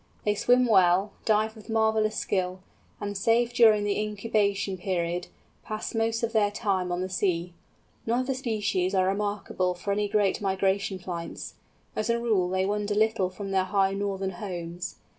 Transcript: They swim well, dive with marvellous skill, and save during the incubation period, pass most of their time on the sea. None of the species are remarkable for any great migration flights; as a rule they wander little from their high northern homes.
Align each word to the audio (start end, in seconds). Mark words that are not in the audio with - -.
They 0.25 0.33
swim 0.33 0.65
well, 0.65 1.11
dive 1.25 1.55
with 1.55 1.69
marvellous 1.69 2.15
skill, 2.17 2.61
and 2.99 3.15
save 3.15 3.53
during 3.53 3.83
the 3.83 3.99
incubation 4.01 4.75
period, 4.75 5.27
pass 5.63 5.93
most 5.93 6.23
of 6.23 6.33
their 6.33 6.49
time 6.49 6.91
on 6.91 7.01
the 7.01 7.07
sea. 7.09 7.53
None 8.07 8.21
of 8.21 8.25
the 8.25 8.33
species 8.33 8.95
are 8.95 9.05
remarkable 9.05 9.75
for 9.75 9.91
any 9.91 10.09
great 10.09 10.41
migration 10.41 10.97
flights; 10.97 11.53
as 11.95 12.09
a 12.09 12.17
rule 12.19 12.49
they 12.49 12.65
wander 12.65 12.95
little 12.95 13.29
from 13.29 13.51
their 13.51 13.65
high 13.65 13.93
northern 13.93 14.31
homes. 14.31 14.95